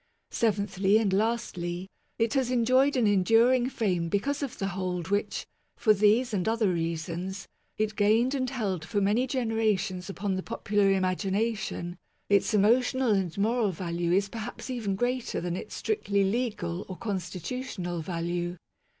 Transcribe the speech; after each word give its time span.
Seventhly 0.31 0.97
and 0.97 1.13
Lastly. 1.13 1.87
It 2.17 2.33
has 2.33 2.49
enjoyed 2.49 2.97
an 2.97 3.05
enduring 3.05 3.69
fame 3.69 4.09
because 4.09 4.41
of 4.41 4.57
the 4.57 4.69
hold 4.69 5.09
which, 5.09 5.45
for 5.77 5.93
these 5.93 6.33
and 6.33 6.49
other 6.49 6.73
reasons, 6.73 7.47
it 7.77 7.95
gained 7.95 8.33
and 8.33 8.49
held 8.49 8.83
for 8.83 8.99
many 8.99 9.27
generations 9.27 10.09
upon 10.09 10.33
the 10.33 10.41
popular 10.41 10.89
imagination, 10.89 11.99
Its 12.29 12.51
emotional 12.51 13.11
and 13.11 13.37
moral 13.37 13.71
value 13.71 14.11
is 14.11 14.27
perhaps 14.27 14.71
even 14.71 14.95
greater 14.95 15.39
than 15.39 15.55
its 15.55 15.75
strictly 15.75 16.23
legal 16.23 16.83
or 16.89 16.97
constitutional 16.97 18.01
value. 18.01 18.57